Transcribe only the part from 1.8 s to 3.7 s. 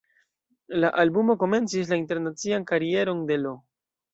la internacian karieron de Lo.